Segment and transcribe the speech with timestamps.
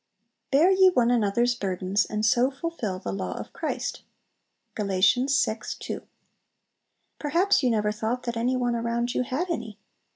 [0.49, 4.01] "Bear ye one another's burdens, and so fulfill the law of Christ."
[4.75, 4.87] Gal.
[4.87, 4.99] vi.
[5.29, 6.01] 2.
[7.19, 9.77] Perhaps you never thought that any one around you had any!